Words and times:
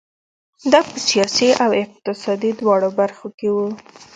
دا 0.71 0.79
په 0.89 0.97
سیاسي 1.07 1.49
او 1.63 1.69
اقتصادي 1.83 2.51
دواړو 2.59 2.89
برخو 2.99 3.27
کې 3.37 3.47
وو. 3.55 3.67